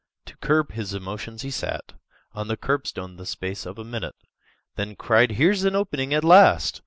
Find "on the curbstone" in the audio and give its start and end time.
2.33-3.17